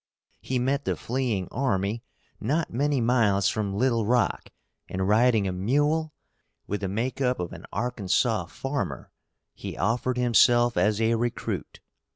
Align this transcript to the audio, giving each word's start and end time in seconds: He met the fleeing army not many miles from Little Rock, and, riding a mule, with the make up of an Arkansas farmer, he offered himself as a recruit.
He 0.41 0.57
met 0.57 0.85
the 0.85 0.95
fleeing 0.95 1.47
army 1.51 2.03
not 2.39 2.73
many 2.73 2.99
miles 2.99 3.49
from 3.49 3.75
Little 3.77 4.03
Rock, 4.03 4.49
and, 4.89 5.07
riding 5.07 5.47
a 5.47 5.51
mule, 5.51 6.11
with 6.65 6.81
the 6.81 6.87
make 6.87 7.21
up 7.21 7.39
of 7.39 7.53
an 7.53 7.67
Arkansas 7.71 8.45
farmer, 8.47 9.11
he 9.53 9.77
offered 9.77 10.17
himself 10.17 10.75
as 10.75 10.99
a 10.99 11.13
recruit. 11.13 11.81